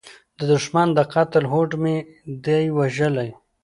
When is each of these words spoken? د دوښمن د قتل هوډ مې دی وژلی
د 0.37 0.39
دوښمن 0.51 0.87
د 0.97 0.99
قتل 1.13 1.43
هوډ 1.51 1.71
مې 1.83 1.95
دی 2.45 2.63
وژلی 2.77 3.29